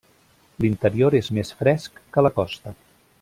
L'interior 0.63 1.17
és 1.19 1.29
més 1.39 1.53
fresc 1.61 2.03
que 2.17 2.25
la 2.29 2.33
costa. 2.43 2.75